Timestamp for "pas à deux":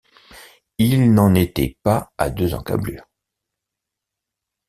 1.83-2.55